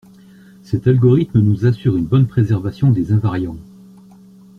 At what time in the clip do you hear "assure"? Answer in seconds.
1.67-1.95